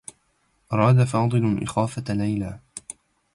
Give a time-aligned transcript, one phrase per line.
[0.73, 2.59] أراد فاضل إخافة ليلى.